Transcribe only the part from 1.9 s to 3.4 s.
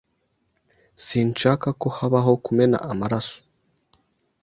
habaho kumena amaraso.